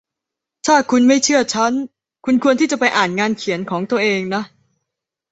[0.65, 1.73] ถ้าคุณไม่เชื่อฉัน
[2.25, 4.43] คุณควรที่จะไปอ่านงานเขียนของตัวเองนะ